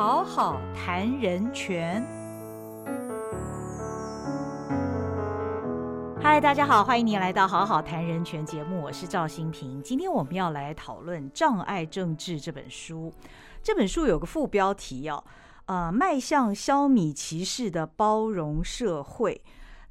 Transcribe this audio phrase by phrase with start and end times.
[0.00, 2.02] 好好谈人权。
[6.18, 9.82] 嗨，大家好，欢迎您来到《好好谈人权》节目，我是赵新平。
[9.82, 13.12] 今天我们要来讨论《障碍政治》这本书。
[13.62, 15.22] 这本书有个副标题哦，
[15.66, 19.42] 呃，迈向消弭歧视的包容社会。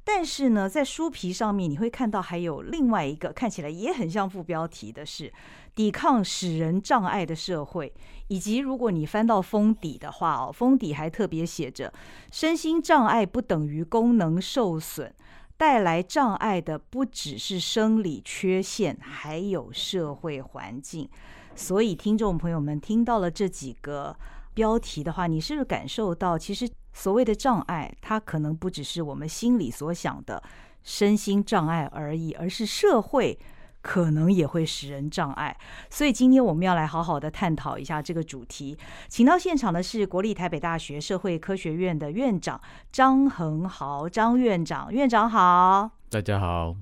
[0.02, 5.32] 但是呢，在书皮上面你会看到还有另外一个看起来也很像副标题的是
[5.74, 7.92] “抵抗使人障碍的社会”，
[8.28, 11.92] 以及如果你翻到封底的话哦，封底还特别写着
[12.30, 15.14] “身心障碍不等于功能受损，
[15.56, 21.08] 带来障碍的不只是生理缺陷，还有社会环境”。
[21.54, 24.16] 所以，听众朋友们听到了这几个
[24.54, 26.68] 标题的话，你是不是感受到其实？
[26.92, 30.42] 所谓的障碍，它可能不只是我们心里所想的
[30.82, 33.38] 身心障碍而已，而是社会
[33.82, 35.56] 可能也会使人障碍。
[35.88, 38.78] 所以今天我们要来好好的探讨一下这个主题。
[39.08, 42.60] 请到现场的是国立台北大学社会科学院的院长
[42.92, 46.76] 张恒豪，张院长，院长好，大家好。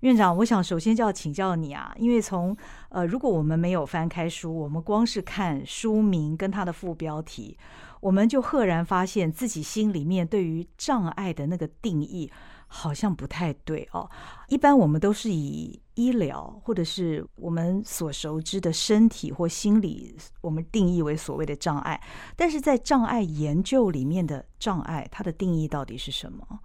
[0.00, 2.54] 院长，我想首先就要请教你啊，因为从
[2.90, 7.56] 呃，如果我们没有翻开书，我们光是看书名跟它的副标题。
[8.00, 12.30] 我们就赫然发现自己心里面对于障碍的那个定义
[12.68, 14.08] 好像不太对哦。
[14.48, 22.00] 一般我们都是以医疗或者是我们所熟知的身体或心理，我们定义为所谓的障碍。
[22.36, 26.60] 但是在障碍研究里面的障碍，它的定义到底是什么？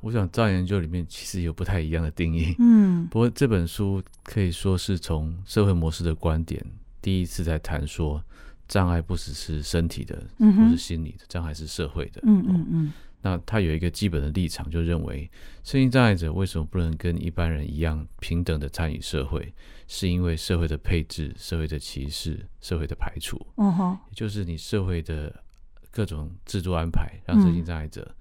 [0.00, 2.56] 我想障碍研究里面其实有不太一样的定义。
[2.58, 6.64] 嗯，不过这本书可以说是从社会模式的观点
[7.02, 8.24] 第一次在谈说。
[8.68, 12.20] 障碍不只是身体的，或是心理的，障碍是社会的。
[12.22, 12.92] 嗯嗯嗯。
[13.22, 15.30] 那他有一个基本的立场，就认为
[15.62, 19.52] 身心障碍者为什么不能跟一般人一样平等的参与社会？
[19.86, 23.40] 是因为社会的配置、社会的歧视、社会的排除。
[23.56, 23.98] 嗯哼。
[24.08, 25.42] 也就是你社会的
[25.90, 28.14] 各种制度安排，让身心障碍者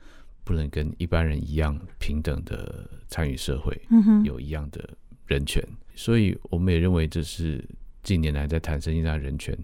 [0.43, 4.89] 不能跟一般人一样平等的参与社会，嗯有一样的
[5.27, 5.63] 人权。
[5.95, 7.63] 所以我们也认为这是
[8.03, 9.57] 近年来在谈身心障碍人权。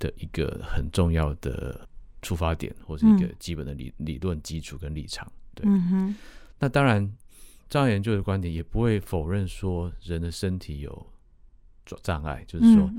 [0.00, 1.87] 的一个很重要的
[2.22, 5.66] 出发点，或是一个基本的理理论基础跟立场，对。
[6.58, 7.08] 那当然，
[7.68, 11.06] 障碍研究的观点也不会否认说人的身体有
[12.02, 12.90] 障碍，就是说，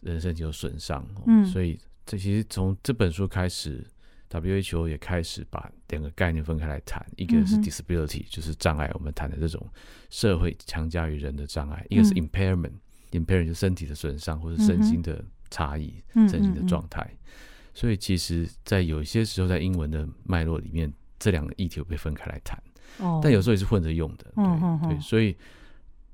[0.00, 1.06] 人身体有损伤。
[1.26, 3.86] 嗯，所以这其实从这本书开始
[4.30, 9.64] ，WHO 也开始把两个概念分开来谈，一个是 disability，就是障碍，我们谈的这种
[10.10, 15.24] 社会强加于人的障碍；一个是 impairment，impairment 就身体的损伤或者身心的。
[15.50, 17.10] 差异身心的状态，
[17.78, 22.60] 所以其实，在有一些时候，在英文的脉络里面，这两个议题会被分开来谈。
[22.98, 24.24] 哦，但有时候也是混着用的。
[24.34, 25.36] 对对，所以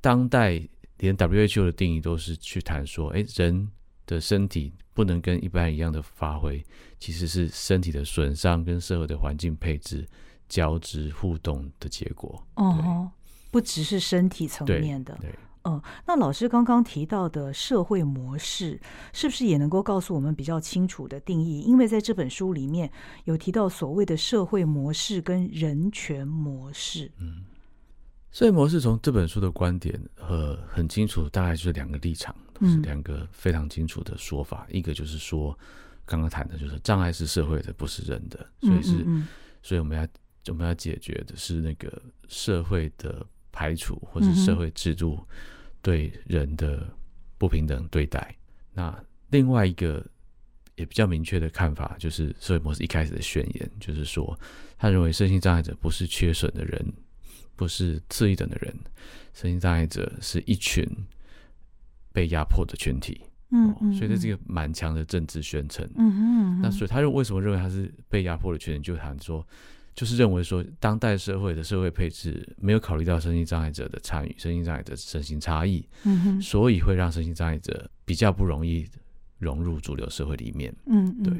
[0.02, 0.62] 当代
[0.98, 3.66] 连 WHO 的定义都是去谈说，哎，人
[4.04, 6.62] 的身体不能跟一般人一样的发挥，
[6.98, 10.06] 其实是身体的损伤跟社会的环境配置
[10.46, 12.46] 交织互动的结果。
[12.56, 13.10] 哦，
[13.50, 15.16] 不只是身体层面的。
[15.18, 15.34] 对。
[15.66, 18.78] 嗯，那老师刚刚提到的社会模式，
[19.14, 21.60] 是不是也能够告诉我们比较清楚的定义？
[21.60, 22.92] 因为在这本书里面
[23.24, 27.10] 有提到所谓的社会模式跟人权模式。
[27.18, 27.46] 嗯，
[28.30, 34.66] 社会模式从这本书的观点和很清楚，大概就是两个立场，都是两个非常清楚的说法。
[34.70, 35.58] 一个就是说，
[36.04, 39.06] 刚刚谈的就是障碍是社会的，不是人的，所以是，
[39.62, 40.06] 所以我们要
[40.48, 45.18] 我们要解决的是那个社会的排除或者社会制度。
[45.84, 46.88] 对人的
[47.36, 48.34] 不平等对待，
[48.72, 50.02] 那另外一个
[50.76, 54.36] 也比较明确的看法，就是社会模式一开始的宣言，就是说，
[54.78, 56.82] 他认为身心障碍者不是缺损的人，
[57.54, 58.74] 不是次一等的人，
[59.34, 60.88] 身心障碍者是一群
[62.14, 63.20] 被压迫的群体。
[63.50, 65.86] 嗯，所以这是一个蛮强的政治宣称。
[65.96, 69.46] 嗯嗯，那所以他认为什么认为他是被压迫的群体，就谈说。
[69.94, 78.84] 就是认为说，当代社会的社会配置没有考虑到身心障碍者的参与，身心障碍者身心差异，嗯哼，所以会让身心障碍者比较不容易
[79.38, 81.32] 融入主流社会里面，嗯，对，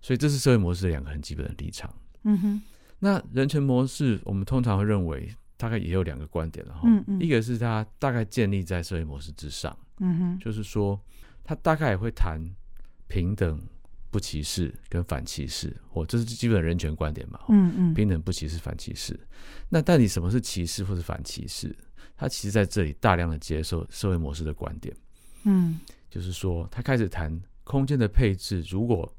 [0.00, 1.92] 所以这是社会模式的两个很基本的立场，
[2.22, 2.62] 嗯哼。
[3.00, 10.98] 那人权模式，我们通常会认为大概也有两个观点了哈，嗯嗯，一个是它大概建立在社会模式之上，嗯哼，就是说
[11.42, 12.40] 它大概也会谈
[13.08, 13.60] 平等。
[14.14, 17.40] 不歧视跟反歧视，我这是基本人权观点嘛？
[17.48, 19.18] 嗯嗯，平等不歧视反歧视。
[19.68, 21.76] 那到底什么是歧视或者反歧视？
[22.16, 24.96] 他其实在这里大量的接受社会模式的观点。
[25.42, 29.12] 嗯，就是说他开始谈空间的配置，如果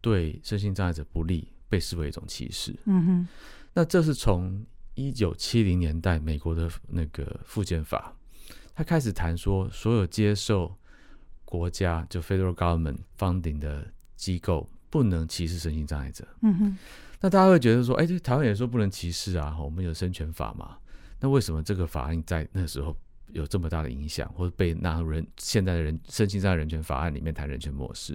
[0.00, 2.72] 对身心障碍者不利，被视为一种歧视。
[2.84, 3.28] 嗯哼，
[3.74, 4.64] 那这是从
[4.94, 8.14] 一九七零年代美国的那个附件法，
[8.76, 10.72] 他开始谈说，所有接受
[11.44, 16.26] 国家就 federal government funding 的机构不能歧视身心障碍者。
[16.42, 16.78] 嗯哼，
[17.20, 20.78] 那大家会觉得说，哎，这台湾也说不能歧视啊，我们有生权法嘛？
[21.20, 22.96] 那为什么这个法案在那时候
[23.32, 28.12] 有这么大的影响，或者被纳入人现在的人身心障碍人权法案里面谈人权模式？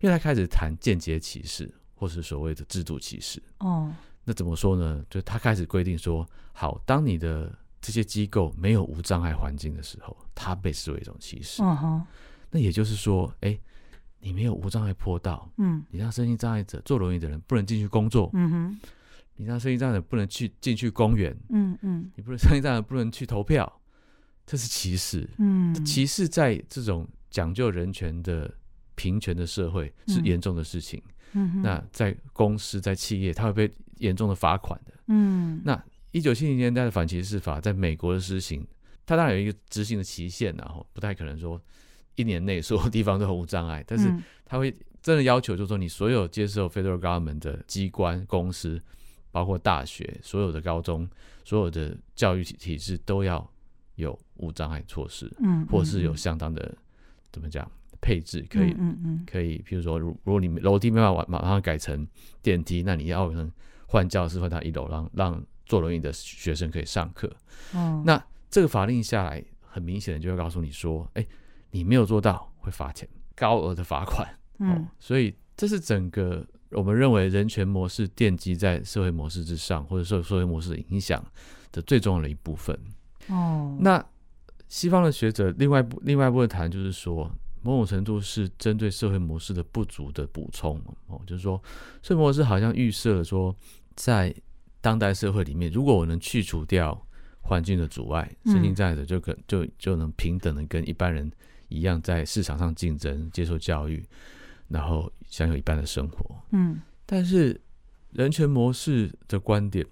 [0.00, 3.42] 因为他开始谈间接歧视，或是所谓的制度歧视。
[3.58, 3.92] 哦，
[4.24, 5.04] 那怎么说呢？
[5.08, 11.62] 就他开始规定说，好，当你的这些机构没有无障碍环境的时候，它被视为一种歧视。
[11.62, 12.06] 嗯哼，
[12.50, 13.58] 那也就是说，哎，
[14.22, 18.80] 你没有无障碍坡道，嗯你让身心障碍者坐轮椅的人不能进去工作，嗯哼，
[19.34, 23.80] 你让身心障碍者不能去进去公园，嗯嗯你不能身心障碍者不能去投票，
[24.46, 25.28] 这是歧视。
[25.38, 28.48] 嗯，歧视在这种讲究人权的
[28.94, 31.02] 平权的社会是嗯严重的事情。
[31.32, 34.92] 嗯哼，那在公司在企业，它会被严重的罚款的。
[35.08, 35.82] 嗯那
[36.12, 38.64] 一九七零年代的反歧视法在美国的施行，
[39.04, 41.60] 它当然有一个执行的期限、然后不太可能说
[42.14, 44.22] 一年内所有地方都很无障碍，但是嗯。
[44.44, 44.70] 它会
[45.00, 48.78] 真的要求，就是说你所有接受 federal government 的机关、公司，
[49.30, 51.08] 包括大学、所有的高中、
[51.42, 53.50] 所有的教育体体制都要
[53.94, 56.76] 有无障碍措施，嗯，或是有嗯相当的
[57.32, 57.66] 怎么讲
[58.02, 62.06] 配置，可以、嗯嗯可以，譬如说，如如果你楼梯没办法马马上改成
[62.42, 63.50] 电梯，那你要可能
[63.86, 67.34] 换教室换到一楼，让让坐轮椅的学生可以上课。
[67.74, 68.02] 嗯，哦。
[68.04, 71.26] 那这个法令下来，很明显的就会告诉你说，哎，
[71.72, 74.24] 你没有做到会罚钱，高额的罚款。
[74.60, 81.24] 嗯哦，所以这是整个我们认为人权模式奠基在社会模式之上，或者受社会模式的影响
[81.72, 82.78] 的最重要的一部分。
[83.28, 84.04] 哦，那
[84.68, 87.28] 西方的学者另外另外一部分谈就是说，
[87.62, 91.60] 某种程度是针对社会模式的不足的补充哦，就是说
[92.02, 93.54] 社会模式好像预设了说，
[93.96, 94.34] 在
[94.80, 97.06] 当代社会里面，如果我能去除掉
[97.40, 101.30] 环境的阻碍，嗯身心障碍者就可就就能平等的跟一般人
[101.72, 104.06] 一样在市场上竞争、接受教育，
[104.68, 106.36] 然后享有一般的生活。
[106.50, 107.60] 嗯但是
[108.12, 109.86] 人权模式的观点，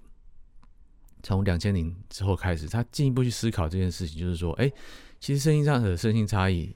[1.23, 4.71] 从两千年之后开始，他进一步去思考这件事情，就是说，哎、
[5.19, 6.75] 其实身心上的身心差异，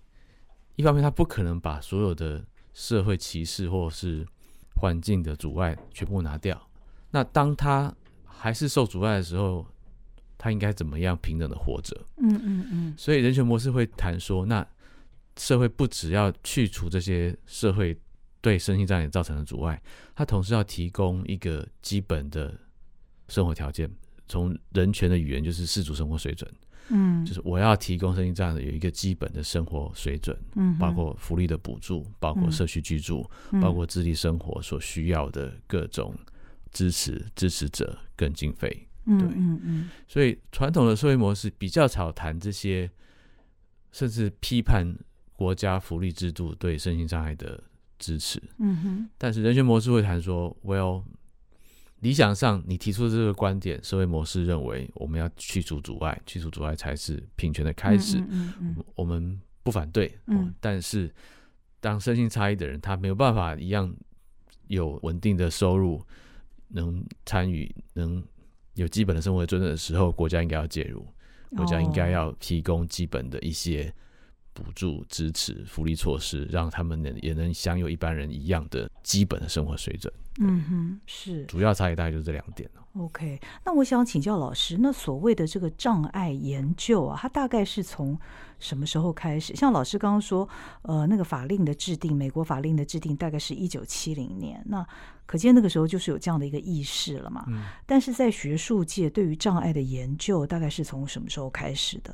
[0.75, 2.43] 一方面他不可能把所有的
[2.73, 4.27] 社会歧视或是
[4.75, 6.69] 环境的阻碍全部拿掉。
[7.11, 7.93] 那当他
[8.25, 9.65] 还是受阻碍的时候，
[10.37, 11.95] 他应该怎么样平等的活着？
[12.17, 14.67] 嗯嗯嗯所以人权模式会谈说，那
[15.37, 17.97] 社会不只要去除这些社会
[18.41, 19.81] 对身心障碍造成的阻碍，
[20.15, 22.57] 它同时要提供一个基本的
[23.27, 23.89] 生活条件。
[24.27, 26.51] 从人权的语言就是世俗生活水准，
[26.89, 33.61] 嗯，就是我要提供身心障碍者有一个基本的生活水准，嗯，包括福利的补助，包括社区居住，嗯。
[33.61, 36.17] 包括自立生活所需要的各种
[36.71, 38.87] 支持、支持者跟经费。
[39.05, 39.27] 嗯对。
[39.27, 39.89] 嗯嗯。
[40.07, 42.89] 所以传统的社会模式比较少谈这些，
[43.91, 44.91] 甚至批判
[45.35, 47.61] 国家福利制度对身心障碍的
[47.99, 48.41] 支持。
[48.59, 51.03] 嗯哼但是人权模式会谈说，Well，
[51.99, 58.17] 理想上你提出的这个观点，社会模式认为我们要去除阻碍，去除阻碍才是平权的开始。
[58.29, 61.13] 嗯嗯我们不反对，嗯哦但是
[61.79, 63.93] 当身心差异的人，他没有办法一样
[64.67, 66.03] 有稳定的收入，
[66.69, 68.23] 能参与，能
[68.73, 71.07] 有基本的生活水准的时候，国家应该要介入，
[71.55, 73.93] 国家应该要提供基本的一些
[74.55, 80.11] 补助、支持、福利措施，让他们能也能享有一般人一样的基本的生活水准。
[80.39, 88.17] 嗯哼是主要差异大概就是这两点哦 OK，那我想请教老师，那所谓的这个障碍研究啊，它大概是从
[88.59, 89.55] 什么时候开始？
[89.55, 90.47] 像老师刚刚说，
[90.81, 94.85] 呃，那个法令的制定，美国法令的制定大概是一九七零年，那
[95.25, 97.45] 可见那个时候就是有这样的一个意识了嘛。
[97.47, 102.13] 嗯但是在学术界对于障碍的研究，大概是从什么时候开始的？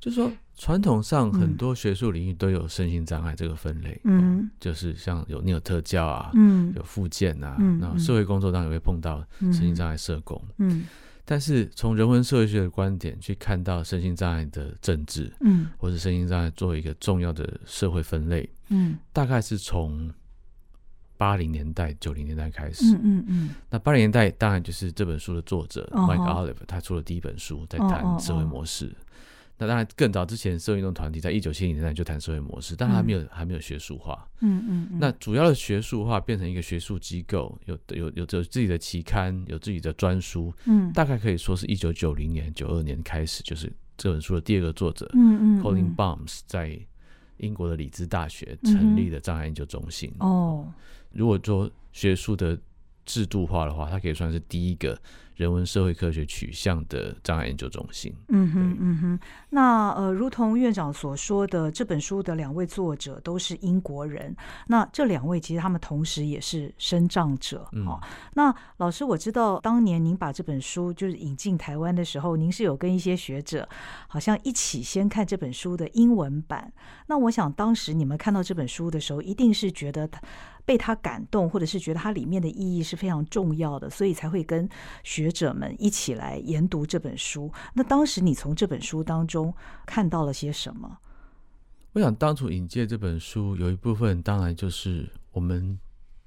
[0.00, 1.40] 就是说，传统上嗯。
[1.40, 4.48] 很多学术领域都有身心障碍这个分类，嗯。
[4.60, 6.72] 就是像有你有特教啊，嗯。
[6.76, 10.86] 有附件啊，嗯然后社会工作当然也会碰到嗯身心障碍社工，嗯。
[11.24, 15.68] 但是从人文社会学的观点去看到身心障碍的政治，嗯。
[15.76, 18.96] 或者身心障碍作为一个重要的社会分类，嗯。
[19.12, 20.10] 大概是从
[21.16, 22.94] 八零年代、九零年代开始。
[22.94, 23.50] 嗯嗯嗯。
[23.68, 28.94] 那八零年代当然就是这本书的作者、Mike Oliver，他出了第一本书在谈社会模式。
[29.58, 34.26] 那当然，更早之前，社会运动团体在一九七零年代就谈社会模式，但还没有、还没有学术化。
[34.40, 40.92] 嗯嗯，那主要的学术化变成一个学术机构，有有有有自己的期刊，有自己的专书，嗯。
[40.92, 46.78] 大概可以说是一九九零年、九二年开始，就是这本书的第二个作者、嗯嗯 Colin 嗯 Baums 在
[47.38, 50.12] 英国的里兹大学成立的障碍研究中心。
[50.20, 50.72] 哦。
[51.10, 52.56] 如果说学术的
[53.04, 54.96] 制度化的话，它可以算是第一个
[55.38, 58.12] 人文社会科学取向的障碍研究中心。
[58.26, 59.20] 嗯哼，嗯哼。
[59.50, 64.34] 那呃，如同院长所说的，这本书的两位作者都是英国人。
[64.66, 68.00] 那这两位其实他们同时也是身障者哦。
[68.34, 73.68] 那老师，我知道当年您把这本书就是引进台湾的时候，您是有跟一些学者
[74.08, 76.72] 好像一起先看这本书的英文版。
[77.06, 80.20] 那我想当时你们看到这本书的时候，一定是觉得他。
[80.68, 84.68] 被他感动，或者是觉得它里面的意义是非常重要的，所以才会跟
[85.02, 87.50] 学者们一起来研读这本书。
[87.72, 89.54] 那当时你从这本书当中
[89.86, 90.98] 看到了些什么？
[91.94, 95.78] 我想当初引介这本书，有一部分当然就是我们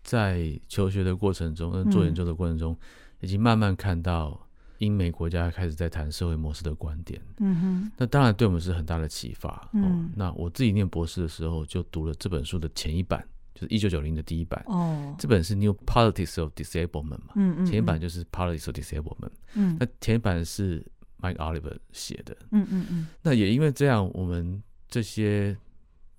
[0.02, 2.76] 在求学的过程中，做研究的过程中，
[3.20, 4.48] 已经慢慢看到
[4.80, 7.22] 英美国家开始在谈社会模式的观点。
[7.38, 9.70] 嗯哼，那当然对我们是很大的启发。
[9.74, 13.24] 嗯，那我自己念博士的时候，就读了这本书的前一版。
[13.62, 20.84] 就是一九九零的第一版，哦，这本是《New Politics of Disablement》嘛，嗯嗯，前一版就是《Politics of Disablement》，嗯，那前一版是
[21.20, 25.56] Mike Oliver 写的，嗯嗯嗯，那也因为这样，我们这些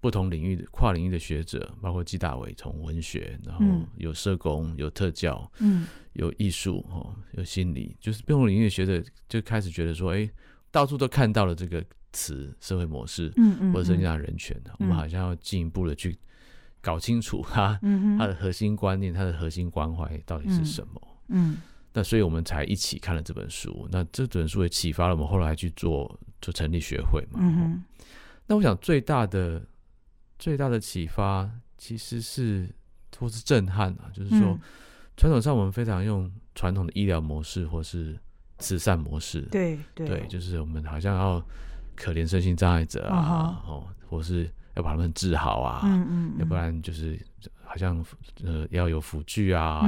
[0.01, 3.65] 不同领域的跨领域的学者，包括季大伟，从文学，然后
[3.97, 10.31] 有社工，有特教，嗯，有艺术，哦，有心理，就是不同领域的学者就开始觉得说，哎，
[10.71, 16.17] 到处都看到了这个词“社会模式”，嗯嗯，或者增加人权的，我们好像要进一步的去。
[16.83, 17.79] 搞清楚他
[18.19, 21.01] 他的核心观念，他的核心关怀到底是什么？
[21.29, 21.59] 嗯，
[21.93, 23.89] 那所以我们才一起看了这本书。
[23.91, 27.39] 那这本书也启发了我们后来去做，就成立学会嘛。
[27.41, 27.83] 嗯
[28.49, 29.65] 那我想最大的
[30.41, 31.49] 最大的启发
[31.79, 32.69] 其实是
[33.17, 34.59] 或是震撼啊，就是说
[35.17, 38.19] 传统上我们非常用传统的医疗模式或是
[38.59, 41.41] 慈善模式，对对，就是我们好像要
[41.95, 44.51] 可怜身心障碍者啊，哦，或是。
[44.75, 47.21] 要把他们治好啊，嗯嗯，要不然就是
[47.65, 48.05] 好像
[48.43, 49.83] 呃要有辅具啊，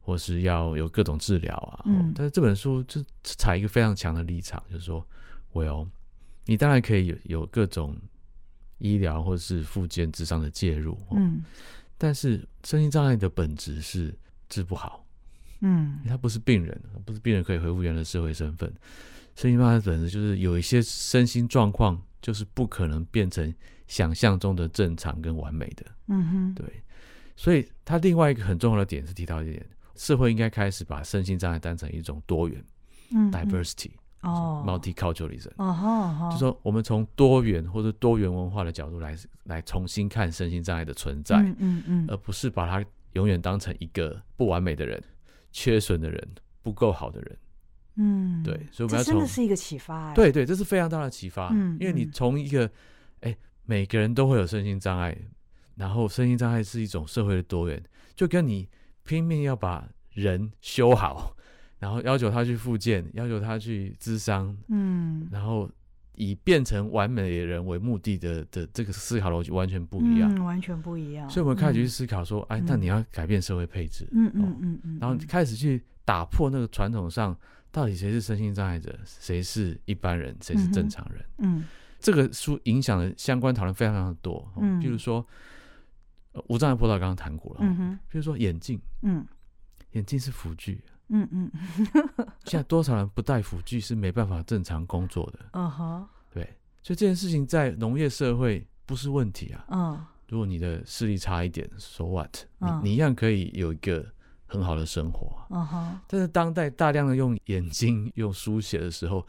[0.00, 1.82] 或是要有各种治疗啊。
[1.86, 5.04] 嗯，但是这本书就采一个非常强的立场，就是说
[5.52, 5.88] ，Well，
[6.44, 7.96] 你当然可以有有各种
[8.78, 11.42] 医疗或者是附件之上的介入，嗯，
[11.98, 14.14] 但是身心障碍的本质是
[14.48, 15.04] 治不好，
[15.60, 18.72] 嗯，他不是病人，不是病人可以恢复原来的社会身份，
[19.34, 23.52] 身心障碍的本质就是有一些身心状况就是不可能变成。
[23.86, 26.66] 想象中的正常跟完美的，嗯哼，对，
[27.36, 32.64] 所以他另外一个很重要的点是提到一点，社会应该开始把身心障碍当成一种多元，
[33.12, 33.90] 嗯，diversity，
[34.22, 39.14] 哦，multiculturalism，哦就说我们从多元或者多元文化的角度来
[39.44, 45.00] 来重新看身心障碍的存在，嗯嗯，而不是把它永远当成一个不完美的人、
[45.52, 46.28] 缺损的人、
[46.62, 47.38] 不够好的人，
[47.96, 52.68] 嗯，对，所以我们要真的是一个启发，对对，这是非常大的启发，嗯，因为你从一个，
[53.20, 53.36] 哎。
[53.66, 55.16] 每个人都会有身心障碍，
[55.76, 57.82] 然后身心障碍是一种社会的多元，
[58.14, 58.68] 就跟你
[59.04, 61.34] 拼命要把人修好，
[61.78, 65.70] 然后要求他去复健，要求他去咨商，嗯，然后
[66.14, 71.28] 以变成完美的人为目的的的这个思考逻辑完全不一样，完全不一样。
[71.28, 77.36] 所以我们开始去思考说，哎，那你要改变社会配置，嗯嗯嗯嗯，然后开始去打破那个传统上
[77.72, 81.64] 到底谁是身心障碍者，谁是一般人，谁是正常人，嗯。
[82.04, 85.26] 这个书影响的相关讨论非常非常多，嗯，比如说
[86.48, 89.26] 无障碍坡道刚刚谈过了，嗯哼，比如说眼镜，嗯，
[89.92, 91.50] 眼镜是辅具，嗯嗯，
[92.44, 96.42] 现在多少人不戴辅具是没办法正常工作的，嗯哼，对，
[96.82, 104.04] 所以这件事情在农业社会不是问题啊，嗯，如果你的视力差一点，so what，你你一样可以有一个
[104.44, 109.26] 很好的生活，嗯哼，但是当代大量的用眼睛用书写的时候。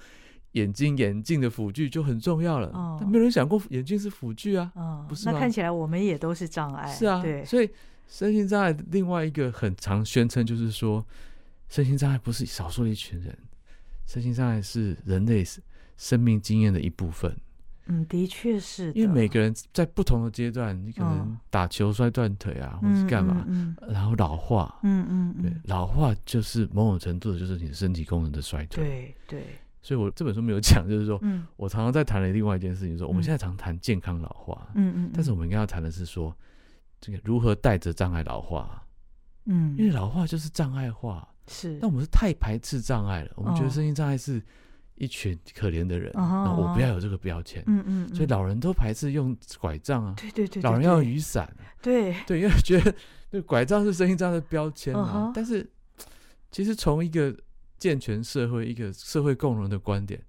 [0.56, 7.70] 眼睛眼镜的辅具就很重要了，但没有人想过眼镜是辅具啊，不是那看起来我们也都是障碍，是啊，对，所以
[8.08, 11.06] 身心障碍另外一个很常宣称就是说，
[11.68, 13.38] 身心障碍不是少数的一群人，
[14.06, 15.44] 身心障碍是人类
[15.98, 17.36] 生命经验的一部分。
[17.88, 23.46] 嗯，的确是，因为每个人在不同的阶段，你可能打球摔断腿啊，或者是干嘛，
[23.90, 29.44] 然后老化，嗯嗯，对，老化就是某种程度的就是你的身体功能的衰退，对对。
[29.86, 31.22] 所以，我这本书没有讲，就是说，
[31.58, 36.36] 我常常在谈的另外一件事情，说我们现在常谈健康老化，嗯嗯，但是我们应该要谈的是说，
[37.00, 38.84] 这个如何带着障碍老化，
[39.46, 44.42] 嗯，因为老化就是障碍化，是，那我们是太排斥障碍了，我们觉得身心障碍是
[44.96, 52.16] 一群可怜的人，那我不要有这个标签，嗯嗯，所以老人都排斥用拐杖啊，对对对，老人要雨伞，对。
[52.26, 52.92] 对，因为觉得
[53.30, 55.70] 那拐杖是身心障碍的标签嘛，但是
[56.50, 57.38] 其实从一个
[57.86, 60.20] 健全社会一个社会共荣的观点，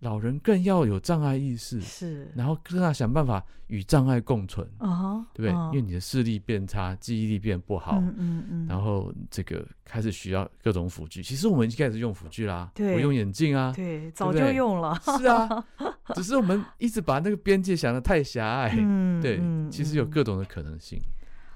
[0.00, 5.58] 老人更要有障碍意识，是，然后更要想办法与障碍共存，嗯哼，对不对？
[5.58, 11.22] 嗯因为你的视力变差，记忆力变不好，嗯嗯嗯，然后这个开始需要各种辅具。
[11.22, 15.64] 其实我们已经开始用辅具啦，对我用眼镜啊，对，早就用了，是啊，
[16.14, 18.74] 只是我们一直把那个边界想的太狭隘。
[18.76, 21.00] 嗯，对，嗯其实有嗯各种的可能性。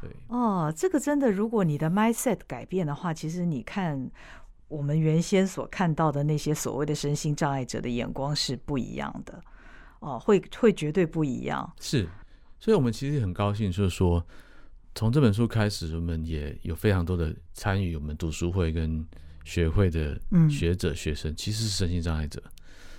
[0.00, 4.10] 对，哦，这个真的，如果你的 mindset 改变的话，其实你看
[4.72, 9.38] 我们原先所看到的那些所谓的身心障碍者的眼光是不一样的，
[10.00, 11.70] 哦，会会绝对不一样。
[11.78, 12.08] 是，
[12.58, 14.26] 所以我们其实很高兴，就是说，
[14.94, 19.06] 从这本书开始，我们也有非常多的参与我们读书会跟
[19.44, 20.48] 学会的嗯。
[20.48, 22.42] 学者、学生，其实是身心障碍者，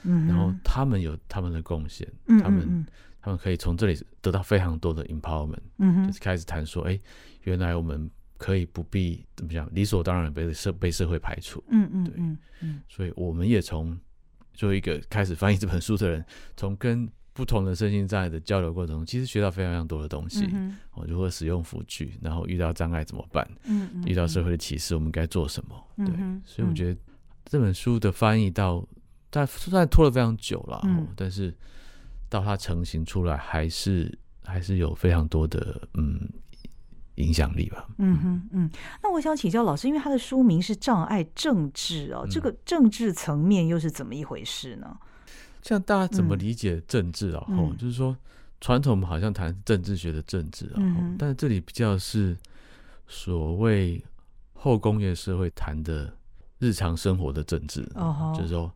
[0.03, 2.85] 嗯，然后他们有他们的贡献，嗯他们嗯
[3.19, 6.07] 他们可以从这里得到非常多的 empowerment，嗯哼。
[6.07, 6.99] 就是开始谈说，哎，
[7.43, 8.07] 原来我们
[8.43, 13.97] 可以不必怎么讲，理所当然被社被社会排除，嗯嗯对嗯嗯所以我们也从
[14.53, 16.25] 作为一个开始翻译这本书的人，
[16.57, 20.45] 从跟不同的身心障碍的交流过程中，其实学到非常非常多的东西。
[20.51, 23.49] 嗯哦，如何使用辅具，然后遇到障碍怎么办？
[23.63, 25.87] 嗯嗯，遇到社会的歧视，我们该做什么？
[26.05, 26.99] 对，所以我觉得
[27.45, 28.85] 这本书的翻译到，
[29.29, 30.85] 但虽然拖了非常久了，
[31.15, 31.55] 但是
[32.27, 36.19] 到它成型出来，还是还是有非常多的嗯
[37.15, 37.87] 影响力吧。
[37.97, 38.69] 嗯哼嗯，
[39.01, 44.97] 那我想请教老师，因为他的书名是《障碍政治》哦，这个政治层面又是怎么一回事呢？
[45.61, 47.45] 像大家怎么嗯理解政治啊？
[47.49, 48.17] 嗯哦，就是说
[48.59, 50.81] 传统我们好像谈政治学的政治啊，
[51.17, 52.37] 但是这里比较是
[53.07, 54.03] 所谓
[54.53, 56.13] 后工业社会谈的
[56.59, 58.71] 日常生活的政治，哦就是说，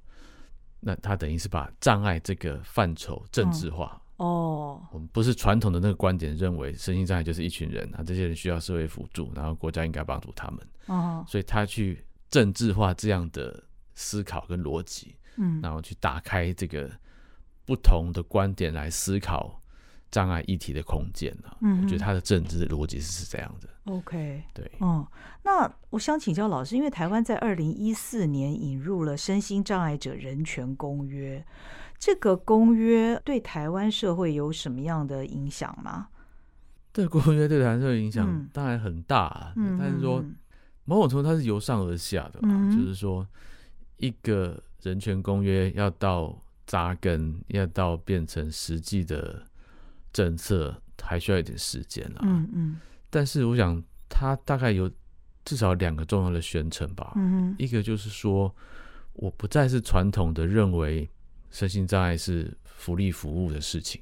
[0.79, 3.99] 那他等于是把障碍这个范畴政治化。
[4.17, 16.89] 哦，我们不是传统的那个观点，认为身心障碍就是一群人啊，这些人需要社会辅助，然后国家应该帮助他们，哦，所以他去政治化这样的思考跟逻辑，嗯然后去打开这个
[17.65, 19.61] 不同的观点来思考
[20.09, 21.55] 障碍议题的空间啊。
[21.61, 23.69] 嗯我觉得他的政治逻辑是这样的。
[23.85, 24.43] ，OK。
[24.53, 25.05] 对，嗯，
[25.43, 31.39] 那我想请教老师，因为台湾在二零一四年引入了《身心障碍者人权公约》，
[31.99, 36.09] 这个公约对台湾社会有什么样的影响吗？
[36.93, 40.35] 这个公约对台湾社会影响嗯当然很大、啊，嗯，但是说嗯
[40.85, 42.39] 某种程度它是由上而下的
[42.71, 43.27] 就是说
[43.97, 49.43] 一个人权公约要到扎根，要到变成实际的
[50.11, 52.21] 政策，还需要一点时间啦。
[52.23, 52.79] 嗯嗯
[53.09, 54.89] 但是我想，它大概有
[55.45, 57.13] 至少两个重要的宣称吧。
[57.15, 58.53] 嗯哼一个就是说，
[59.13, 61.09] 我不再是传统的认为
[61.51, 64.01] 身心障碍是福利服务的事情，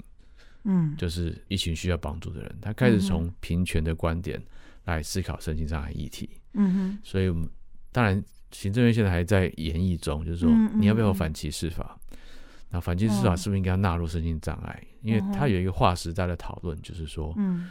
[0.63, 4.41] 嗯，就是一群需要帮助的人，他开始嗯从平权的观点
[4.85, 6.29] 来思考身心障碍议题。
[6.53, 6.99] 嗯哼。
[7.03, 7.49] 所以我们
[7.91, 11.99] 当然行政院现在还在演绎中，就是说你要不要反歧视法？
[12.69, 13.35] 那反歧视法哦。
[13.37, 14.83] 是不是应该纳入身心障碍？
[15.01, 17.69] 因为它有一个划时代的讨论，就是说嗯。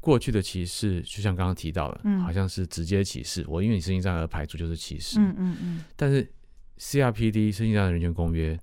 [0.00, 2.20] 过去的歧视，就像刚刚提到的，嗯。
[2.20, 5.20] 好像是直接歧视，我因为你身心障碍而排除就是歧视。
[5.20, 5.84] 嗯嗯嗯。
[5.94, 6.26] 但是
[6.78, 8.58] CRPD 身心障碍人权公约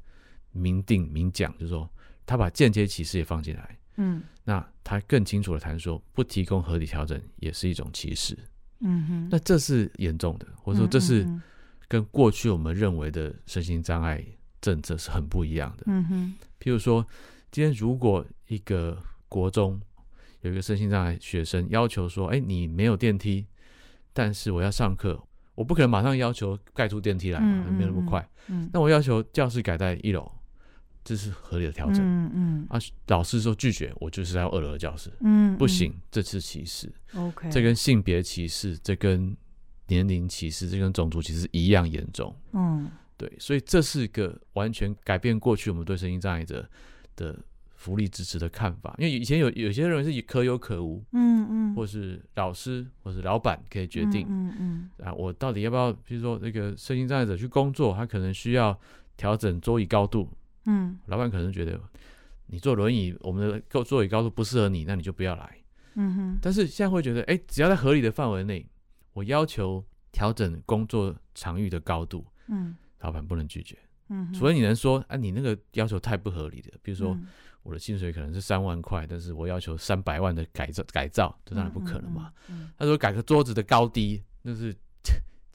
[0.57, 1.89] 明定明讲，就是说
[2.25, 8.37] 他把间接歧视也放进来，嗯那他更清楚的谈说，不提供合理调整也是一种歧视。
[8.79, 11.41] 嗯哼，那这是严重的，或者说这是嗯
[11.87, 14.23] 跟过去我们认为的身心障碍
[14.61, 15.83] 政策是很不一样的。
[15.87, 17.05] 嗯哼譬如说，
[17.51, 19.81] 今天如果一个国中
[20.41, 23.45] 有一个身心障碍学生要求说：“哎，你没有电梯，
[24.13, 25.21] 但是我要上课，
[25.55, 28.27] 我不可能马上要求盖出电梯来嘛，嗯没有那么快。
[28.47, 30.31] 嗯那我要求教室改在一楼，
[31.07, 31.99] 这是合理的调整。
[32.01, 36.91] 嗯嗯啊，老师说拒绝，我就是要二楼的教室，嗯，不行，这是歧视。
[37.15, 39.33] ，OK，这跟性别歧视，这跟
[39.87, 42.35] 年龄歧视，这跟种族歧视一样严重。
[42.51, 46.69] 嗯对，所以这是个完全改变过去我们对身心障碍者
[47.15, 47.39] 的
[47.73, 48.93] 福利支持的看法。
[48.99, 58.77] 因为以前有有些认为是可有可无，嗯嗯，或是老师或是老板可以决定、嗯嗯啊，我到底要不要，比如说那个身心障碍者去工作，他可能需要
[59.15, 60.29] 调整桌椅高度，
[60.67, 61.79] 嗯老板可能觉得
[62.45, 65.57] 你坐轮椅，我们的座座椅高度不适合你，那你就不要来。
[65.95, 68.63] 嗯哼，但是现在会觉得，哎，只要在合理的范围内，
[69.13, 73.75] 我要求调整工作场域的高度，嗯老板不能拒绝。
[74.09, 77.25] 嗯，除非你能说，啊，你那个要求太不合理了，比如说嗯
[77.63, 82.31] 我的薪水可能是三万块，但是我要求三百万的改造改造，这当然不可能嘛。。
[82.49, 84.73] 嗯他说改个桌子的高低，那是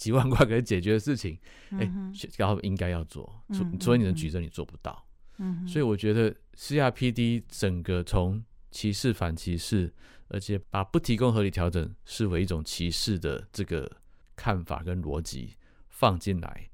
[0.03, 1.39] 几万块可以解决的事情，
[1.71, 1.93] 嗯哎、
[2.37, 5.07] 然后应该要做，除嗯除非你嗯嗯能举证，你做不到。
[5.39, 9.95] 嗯，所以我觉得 CRPD 整个从歧视反歧视，
[10.27, 13.89] 而且把不提供合理调整视为一种歧视的这个
[14.35, 15.55] 看法跟逻辑
[15.89, 16.69] 放进来，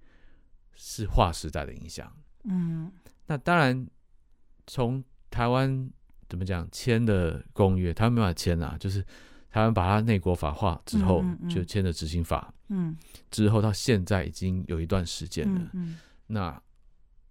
[0.74, 2.10] 是划时代的影响。
[2.44, 2.90] 嗯
[3.26, 3.86] 那当然，
[4.66, 5.90] 从台湾
[6.30, 9.04] 怎么讲签的公约，台湾没办法签啊，就是
[9.50, 12.96] 台湾把它内国法化之后，就签了执行法，嗯。
[13.30, 15.70] 之后到现在已经有一段时间了。
[16.26, 16.62] 那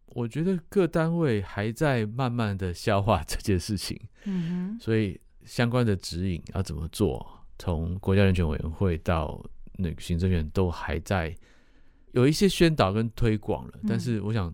[0.07, 11.35] 我觉得各单位还在慢慢的消化这件事情，嗯所以相关的指引要怎么做，从国家人权委员会到那个行政院都还在
[12.13, 13.85] 有一些宣导跟推广了，嗯。
[13.87, 14.51] 但是我想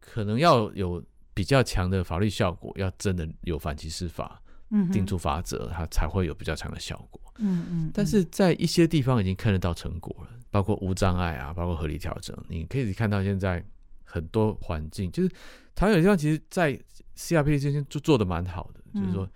[0.00, 4.40] 可能要有比较强的法律效果，要真的有反歧视法。
[4.43, 4.43] 嗯，
[4.92, 7.20] 定住法则，它才会有比较强的效果。
[7.38, 13.64] 嗯嗯，但是在一些地方已经看得到成果了，包括无障碍啊，包括合理调整，你可以看到现在
[14.04, 15.28] 很多环境，就是
[15.74, 16.78] 台湾有些地方其实，在
[17.16, 19.02] CRPD 之间就做的蛮好的，嗯。
[19.02, 19.28] 就是说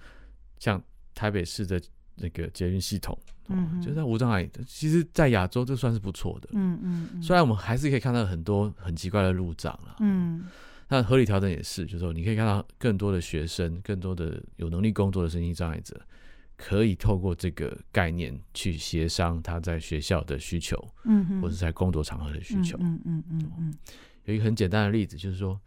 [0.59, 0.81] 像
[1.15, 1.81] 台北市的
[2.15, 6.49] 那个捷运系统，哦嗯就是在无障碍，其实在亚洲这算是不错的。
[6.53, 10.47] 嗯嗯嗯，虽然我们还是可以看到很多很奇怪的路障了，嗯
[10.89, 16.01] 那合理调整也是，就是说你可以看到更多的学生，更多的有能力工作的身心障碍者，
[16.57, 22.77] 可以透过这个概念去协商他在学校的需求，嗯哼，或者在工作场合的需求。
[22.81, 23.75] 嗯嗯嗯嗯
[24.25, 25.61] 有一个很简单的例子，就是说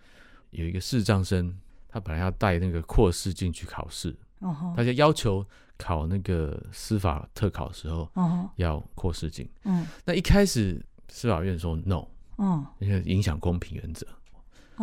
[0.50, 1.56] 有一个视障生，
[1.88, 5.46] 他本来要带那个扩视镜去考试，嗯，哦他就要求
[5.78, 9.48] 考那个司法特考的时候哦要扩视镜。
[9.66, 12.06] 嗯那一开始司法院说 no，
[12.38, 14.06] 嗯因为影响公平原则，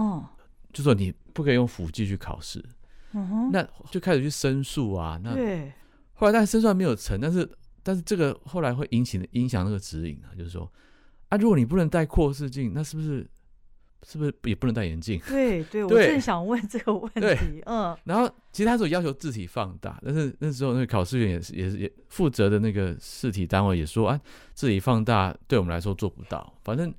[0.02, 0.28] 哦
[0.72, 2.64] 就说你不可以用辅具去考试。
[3.12, 5.18] 嗯哼，那就开始去申诉啊。
[5.24, 5.72] 那对，
[6.12, 7.48] 后来但申诉还没有成，但是
[7.82, 10.70] 但是这个后来会引起影响那个指引啊，就是说
[11.30, 13.26] 啊，如果你不能戴扩视镜，那是不是
[14.06, 15.18] 是不是也不能戴眼镜？
[15.26, 24.20] 对对， 我正想问这个问题，嗯然后其实他是要求字体放大，但是那时候那个考试员也是也是也负责的那个试题单位也说啊，
[24.52, 26.94] 字体放大对我们来说做不到，反正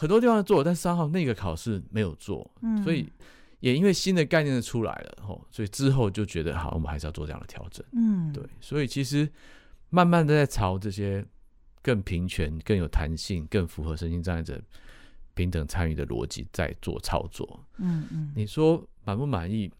[0.00, 3.06] 很多地方做，但三号那个考试没有做，嗯，所以
[3.58, 7.84] 也因为新的概念的出来了，吼，所以之后就觉得好，我们还是要做这样的调整。
[7.92, 9.30] 嗯对，所以其实
[9.90, 11.22] 慢慢的在朝这些
[11.82, 14.58] 更平权、更有弹性、更符合身心障碍者
[15.34, 17.62] 平等参与的逻辑在做操作。
[17.76, 19.70] 嗯嗯你说满不满意？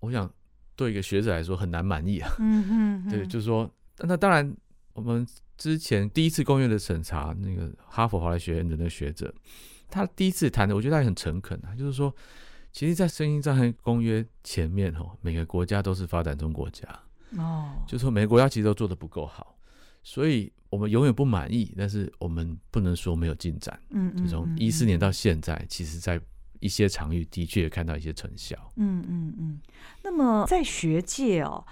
[0.00, 0.28] 我想
[0.74, 2.28] 对一个学者来说很难满意啊。
[2.40, 4.52] 嗯嗯，对，就是说，那当然
[4.94, 5.24] 我们
[5.62, 9.32] 之前第一次公约的审查，那个哈佛华莱学院的那个学者，
[9.88, 12.12] 他第一次谈的，我觉得他也很诚恳啊，就是说，
[12.72, 16.84] 其实，在声音障碍公约前面哦，每个国家都是发展中国家，
[17.38, 19.56] 哦，就说每个国家其实都做的不够好，
[20.02, 23.78] 所以我们永远不满意，但是我们不能说没有进展。
[23.90, 26.20] 嗯就从一四年到现在，其实在
[26.58, 28.56] 一些场域的确看到一些成效。
[28.74, 29.60] 嗯嗯嗯，
[30.02, 31.64] 那么在学界哦，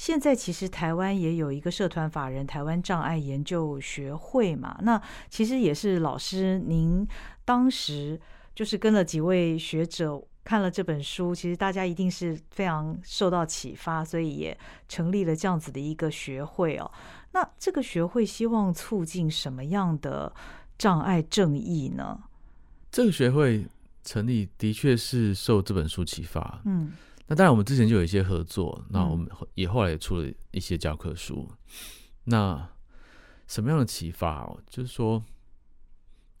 [0.00, 7.06] 现在其实台湾也有一个社团法人台湾障碍研究学会嘛，那其实也是老师您
[7.44, 8.18] 当时
[8.54, 10.18] 就是跟了几位学者。
[10.42, 14.58] 看了这本书，其实大家一定是非常受到启发，所以也
[14.88, 16.90] 成立了这样子的一个学会哦。
[17.32, 20.32] 那这个学会希望促进什么样的
[20.78, 22.18] 障碍正义呢？
[22.90, 23.66] 这个学会
[24.02, 26.62] 成立的确是受这本书启发。
[26.64, 26.90] 嗯
[27.30, 31.48] 那当然，我们之前就有一些合作，那嗯我们后也后来也出了一些教科书。
[32.24, 32.68] 那
[33.46, 34.60] 什么样的启发哦？
[34.68, 35.24] 就是说，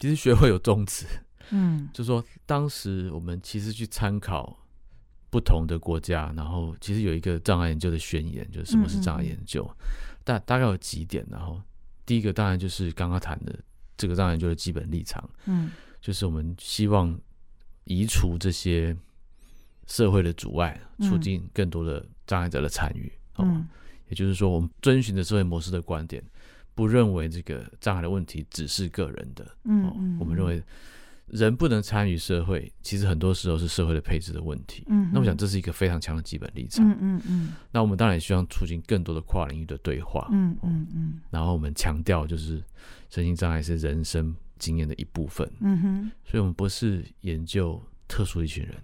[0.00, 1.06] 其实学会有宗旨，
[1.50, 4.66] 嗯就是说，当时我们其实去参考
[5.30, 9.64] 不同的国家，然后其实有一个障碍研究的宣言，就是什么是障碍研究，
[10.24, 11.24] 大大概有几点。
[11.30, 11.62] 然后
[12.04, 13.56] 第一个当然就是刚刚谈的
[13.96, 17.16] 这个障碍研究的基本立场，嗯就是我们希望
[17.84, 18.96] 移除这些
[19.90, 23.12] 社会的阻碍，嗯促进更多的障碍者的参与。
[23.34, 23.68] 哦，嗯
[24.08, 26.22] 也就是说，我们遵循着社会模式的观点，
[26.74, 29.44] 不认为这个障碍的问题只是个人的。
[29.44, 30.62] 哦嗯嗯，我们认为
[31.26, 34.84] 人不能参与社会，其实很多时候是社会的配置的问题。
[34.88, 36.84] 嗯，那我想这是一个非常强的基本立场。
[36.88, 40.28] 嗯嗯嗯那我们当然也希望促进更多的跨领域的对话。
[40.32, 42.60] 嗯嗯嗯然后我们强调，就是
[43.10, 45.48] 身心障碍是人生经验的一部分。
[45.60, 48.74] 嗯哼所以我们不是研究特殊一群人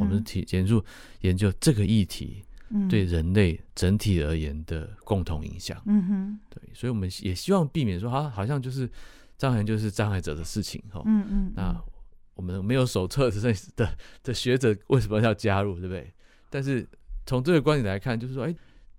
[0.00, 0.84] 我们提研究
[1.20, 5.80] 研究这个议题嗯对人类整体而言的共同影响。
[5.86, 8.88] 嗯哼对，所以我们也希望避免说，好，好像就是
[9.38, 11.00] 障碍就是障碍者的事情哈。
[11.00, 11.80] 哦嗯嗯那
[12.34, 16.12] 我们没有手册的的的学者为什么要加入，对不对？
[16.50, 16.86] 但是
[17.24, 18.54] 从这个观点来看，就是说，哎，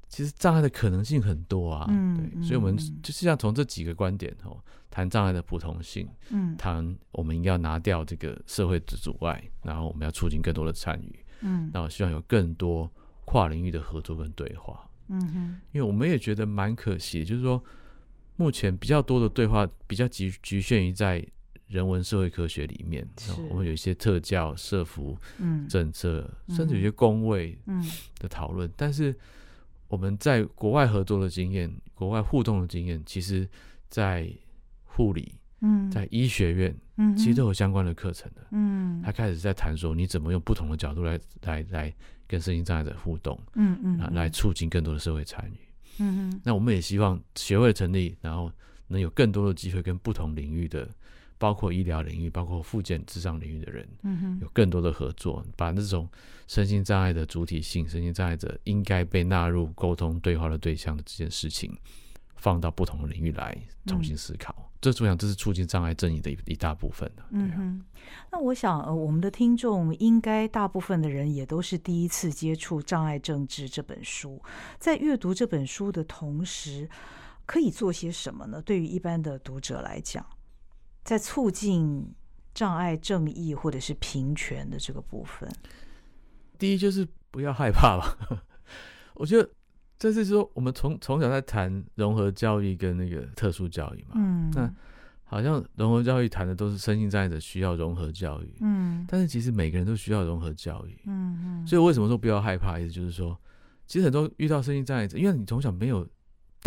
[0.09, 1.85] 其实障碍的可能性很多啊。
[1.89, 4.57] 嗯对，所以我们嗯就是要从这几个观点哦，
[4.89, 12.91] 谈障碍的普通性，嗯谈我们应该要拿掉这个社会的阻碍，然后我们要促进更多的参与，嗯那我希望有更多
[13.25, 14.89] 跨领域的合作跟对话。
[15.09, 17.63] 嗯哼因为我们也觉得蛮可惜，就是说
[18.35, 21.25] 目前比较多的对话比较局局限于在
[21.67, 27.85] 人文社会科学里面，是我们有一些特教、社服嗯政策，嗯甚至有些工位嗯
[28.19, 28.71] 的讨论。
[28.75, 29.13] 但是
[29.87, 33.47] 我们在国外合作的经验、国外互动的经验，其实
[33.89, 34.29] 在
[34.83, 38.45] 护理、嗯，在医学院，嗯其实都有相关的课程的。
[38.51, 41.93] 嗯他开始在谈说，你怎么用不同的角度来来来
[42.27, 45.57] 跟身心障碍者互动，嗯嗯啊，来促进更多的社会参与。
[45.99, 48.51] 嗯哼那我们也希望协会成立，然后
[48.87, 50.87] 能有更多的机会跟不同领域的，
[51.37, 56.07] 包括医疗领域、包括附件、智障领域的人嗯哼有更多的合作，把那种
[56.47, 61.77] 身心障碍的主体性、身心障碍者应该被纳入沟通对话的对象的这件事情，
[62.35, 64.55] 放到不同的领域来重新思考。
[64.79, 67.23] 这我想这是促进障碍正义的一一大部分的。
[67.23, 67.81] 啊，嗯哼，
[68.31, 74.39] 那我想，呃，我们的听众应该大部分的人也都是第一次接触《障碍政治》这本书，
[74.77, 76.87] 在阅读这本书的同时，
[77.47, 78.61] 可以做些什么呢？
[78.61, 80.23] 对于一般的读者来讲，
[81.07, 82.05] 在促进
[82.53, 85.49] 障碍正义或者是平权的这个部分，
[86.59, 88.43] 第一就是不要害怕吧。
[89.15, 89.49] 我觉得
[89.97, 94.69] 这是说我们从从小在谈融合教育跟那个特殊教育嘛，嗯，那
[95.23, 100.99] 好像融合教育谈的都是身心障碍者需要融合教育，嗯但是其实每个人都需要融合教育。
[101.05, 102.77] 嗯嗯，所以为什么说不要害怕？
[102.77, 103.39] 意思就是说，
[103.85, 106.05] 其实很多遇到身心障碍者，因为你从小没有，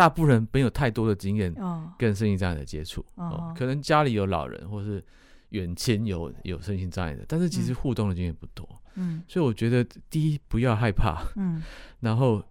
[0.01, 5.05] 大部分人没有太多的经验哦，跟身心障碍的接触，哦哦，可能家里有老人或是
[5.51, 8.67] 远亲有有身心障碍的，但是其实嗯互动的经验不多。
[8.95, 11.63] 嗯所以我觉得第一不要害怕，嗯
[12.01, 12.43] 然后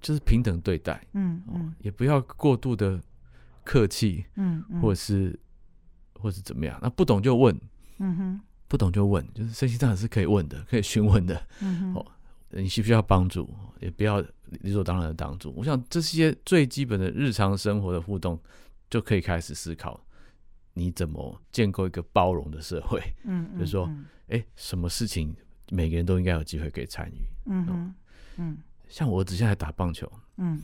[0.00, 2.98] 就是平等对待，哦嗯嗯，也不要过度的
[3.62, 5.38] 客气，嗯嗯，或是
[6.14, 6.78] 或是怎么样。
[6.80, 7.54] 那不懂就问，
[7.98, 11.46] 嗯哼不懂就问，就是身心障碍是可以问的，可以询问的。
[11.60, 12.06] 嗯哼哦
[12.50, 13.52] 你需不需要帮助？
[13.80, 15.52] 也不要理所当然的帮助。
[15.56, 18.38] 我想这些最基本的日常生活的互动，
[18.90, 20.04] 就可以开始思考，
[20.74, 23.00] 你怎么建构一个包容的社会？
[23.24, 25.34] 嗯，就是说嗯哎，什么事情
[25.70, 27.18] 每个人都应该有机会可以参与。
[27.46, 27.94] 嗯哼
[28.36, 28.58] 嗯
[28.88, 30.60] 像我儿子现在打棒球，嗯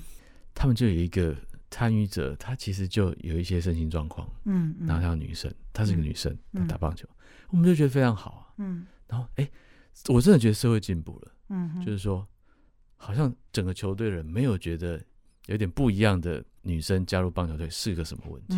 [0.55, 1.35] 他们就有一个
[1.71, 6.37] 参与者，他其实就有一些身心状况，嗯嗯，然后她女生，她是个女生，
[6.69, 7.09] 打棒球，
[7.51, 8.43] 我们就觉得非常好啊。
[8.59, 9.49] 嗯然后哎，
[10.09, 11.33] 我真的觉得社会进步了。
[11.49, 12.27] 嗯，就是说，
[12.97, 15.01] 好像整个球队人没有觉得
[15.47, 18.57] 有点不一样的女生加入棒球队是个什么问题。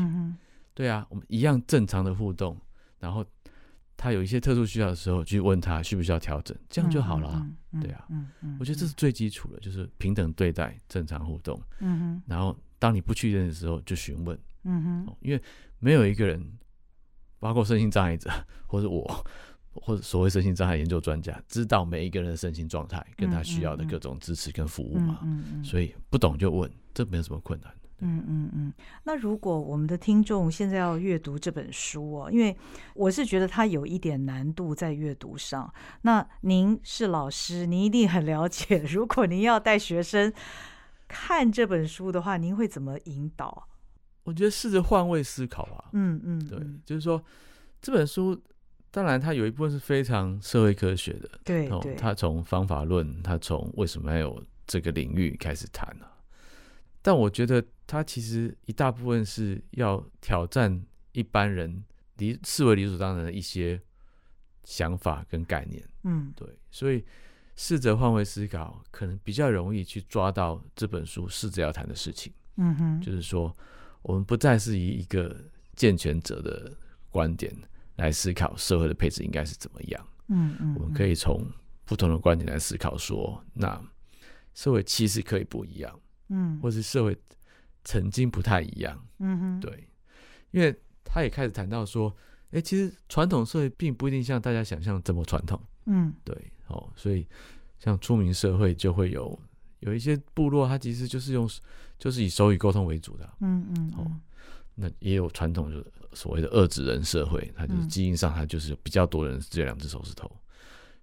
[0.75, 2.57] 对啊，我们一样正常的互动，
[2.99, 3.25] 然后
[3.97, 7.41] 他有一些特殊需要的时候，去问他需不需要调整，这样就好了啊。
[7.43, 11.61] 嗯嗯对啊嗯嗯，我觉得这是最基础的，就是平等对待、正常互动。
[11.81, 15.43] 嗯哼然后当你不确认的时候，就询问、嗯因为
[15.81, 16.41] 没有一个人，
[17.41, 18.31] 包括身心障碍者
[18.67, 19.27] 或者我。
[19.75, 27.89] 或者所谓身心障碍研究专家，知道每一个人的身心状态跟他需要的各种支持跟服务嘛，嗯嗯，所以不懂就问，这没有什么困难的。
[28.01, 32.57] 嗯嗯嗯，那如果我们的听众现在要阅读这本书哦，因为
[32.95, 35.73] 我是觉得它有一点难度在阅读上。
[36.03, 38.79] 那您是老师，您一定很了解。
[38.89, 40.33] 如果您要带学生
[41.09, 43.67] 看这本书的话，您会怎么引导？
[44.23, 45.87] 我觉得试着换位思考吧。
[45.93, 47.21] 嗯嗯，对，嗯就是说
[47.83, 48.41] 这本书，
[48.91, 56.11] 当然它有一部分是非常社会科学的，哦对对，，它从方法论，它从为什么要有这个领域开始谈啊。
[57.03, 61.85] 但我觉得它其实一大部分是要挑战一般人
[62.17, 63.81] 理视为理所当然的一些
[64.65, 65.83] 想法跟概念。
[66.05, 67.05] 嗯对，所以
[67.57, 72.33] 试着换位思考，可能比较容易去抓到这本书试着要谈的事情。
[72.57, 73.55] 嗯哼，就是说，
[74.03, 75.37] 我们不再是以一个
[75.77, 76.73] 健全者的
[77.11, 77.55] 观点
[77.99, 81.45] 来思考社会的配置应该是怎么样，嗯嗯，我们可以从
[81.85, 83.81] 不同的观点来思考说，那
[84.55, 86.59] 社会其实可以不一样，嗯。
[86.61, 87.17] 或是社会
[87.85, 89.05] 曾经不太一样。
[89.19, 89.89] 嗯哼，对，
[90.53, 92.15] 因为他也开始谈到说，
[92.53, 95.61] 哎，其实传统社会并不一定像大家想象这么传统。
[95.87, 96.15] 嗯。
[96.25, 97.27] 对，哦，所以
[97.81, 99.39] 像出名社会就会有
[99.81, 101.51] 有一些部落，它其实就是用
[101.99, 103.93] 就是以手语沟通为主的啊、嗯嗯。
[103.97, 104.21] 哦
[104.81, 110.31] 那也有传统就是所谓的二指人社会，它就是嗯基因上它就是比较多人是这两只手指头，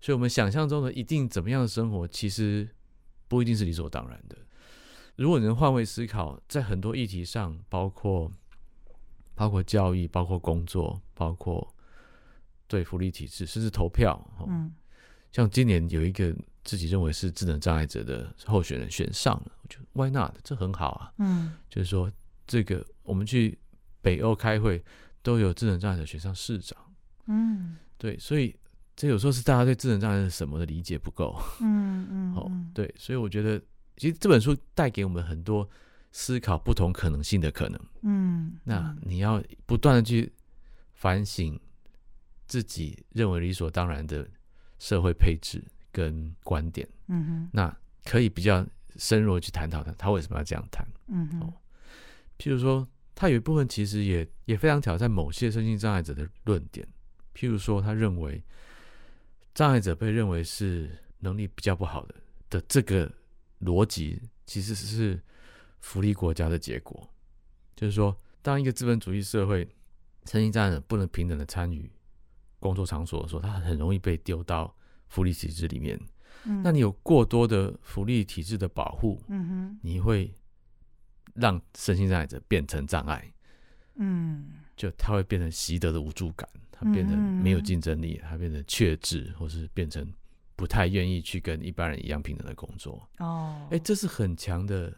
[0.01, 2.69] 所以我们想象中的一定怎么样的生活，其实
[3.27, 4.37] 不一定是理所当然的。
[5.15, 8.31] 如果你能换位思考，在很多议题上，包括
[9.33, 11.73] 包括教育、包括工作、包括
[12.67, 14.73] 对福利体制，甚至投票，哦、嗯
[15.31, 20.33] 像今年有一个自己认为是智能障碍者的候选人选上了，我觉得 Why not？
[20.43, 21.13] 这很好啊。
[21.17, 22.09] 嗯就是说，
[22.47, 23.57] 这个我们去
[24.05, 24.83] 北欧开会，
[25.23, 26.77] 都有智能障碍者选上市长，
[27.25, 27.77] 嗯。
[27.97, 28.55] 对，所以
[28.95, 33.59] 这有时候是大家对智能障碍是什么的理解不够，嗯嗯， 哦嗯，对，所以我觉得
[33.97, 35.67] 其实这本书带给我们很多
[36.11, 40.31] 思考不同可能性的可能，嗯，那你要不断的去
[40.93, 41.59] 反省
[42.45, 44.27] 自己认为理所当然的
[44.77, 48.63] 社会配置跟观点，嗯哼，那可以比较
[48.97, 50.85] 深入的去探讨他他为什么要这样谈。
[51.07, 51.53] 嗯哼，
[52.37, 56.85] 譬如说，他有一部分其实也也非常挑战某些身心障碍者的论点。
[57.33, 58.43] 譬如说，他认为
[59.53, 62.15] 障碍者被认为是能力比较不好的
[62.49, 63.11] 的这个
[63.61, 65.19] 逻辑，其实是
[65.79, 67.09] 福利国家的结果。
[67.75, 69.67] 就是说，当一个资本主义社会
[70.25, 71.89] 身心障碍者不能平等的参与
[72.59, 74.75] 工作场所的时候，他很容易被丢到
[75.07, 75.99] 福利体制里面。
[76.45, 80.31] 嗯那你有过多的福利体制的保护，嗯哼，你会
[81.35, 83.31] 让身心障碍者变成障碍，
[83.95, 84.47] 嗯。
[84.75, 90.05] 就他会变成习得的无助感，他变成没有竞争力，他变成怯智，或是变成
[90.57, 93.07] 不太愿意去跟一般人一样平等的工作。
[93.19, 94.93] 哦，哎，这是很强的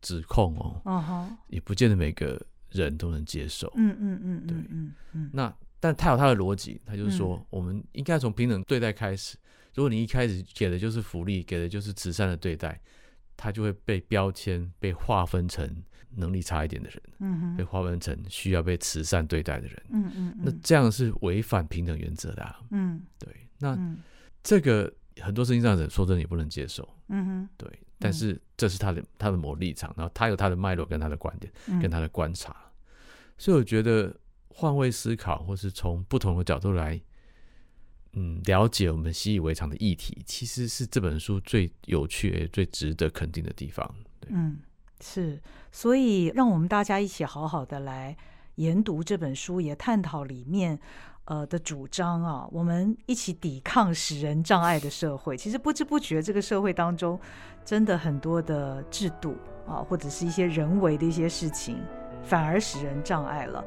[0.00, 3.72] 指控哦，哦哈，也不见得每个人都能接受。
[3.76, 4.56] 嗯嗯嗯对。
[4.56, 9.38] 嗯嗯嗯，那但他有他的逻辑，他就是说嗯，我们应该从平等对待开始。
[9.74, 12.80] 如果你一开始给的就是福利，给的就是慈善的对待，
[13.36, 15.68] 他就会被标签、被划分成
[16.16, 19.82] 能力差一点的人，嗯哼，被划分成需要被慈善对待的人。
[19.90, 22.60] 嗯嗯，那这样是违反平等原则的、啊。
[22.70, 23.98] 嗯对，那嗯
[24.42, 26.88] 这个很多事情上者说真的也不能接受。
[27.08, 27.68] 嗯哼，对，
[27.98, 32.56] 但是这是他的他的某立场，然后他有他的脉络跟他的观点嗯跟他的观察，
[33.36, 34.14] 所以我觉得
[34.48, 37.00] 换位思考，或是从不同的角度来，
[38.14, 43.94] 嗯，了解我们习以为常的议题，其实是这本书最有趣最值得肯定的地方。
[44.28, 44.58] 嗯，
[45.00, 45.40] 是，
[45.72, 48.16] 所以让我们大家一起好好的来
[48.54, 50.78] 研读这本书，也探讨里面
[51.24, 55.36] 呃的主张啊，我们一起抵抗使人障碍的社会。
[55.36, 57.18] 其实不知不觉，这个社会当中
[57.64, 61.78] 真的很多的制度啊，或者是一些人为的一些事情，
[62.22, 63.64] 反而使人障碍了。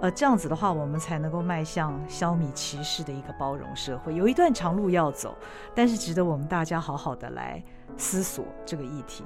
[0.00, 4.14] 呃，这样子的话，我们才能够迈向消弭歧视的一个包容社会。
[4.14, 5.34] 有一段长路要走，
[5.74, 7.62] 但是值得我们大家好好的来
[7.96, 9.24] 思索这个议题。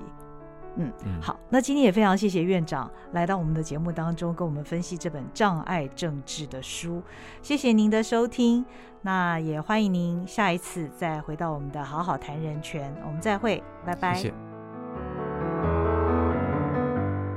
[0.76, 7.02] 嗯，嗯好，那今天也非常谢谢院长来到我们的节目当中，跟我们分析这本《障碍政治》的书。
[7.42, 8.64] 谢谢您的收听，
[9.02, 14.14] 那也欢迎您下一次再回到我们的好好谈人权，我们再会，拜拜。
[14.14, 14.57] 谢谢。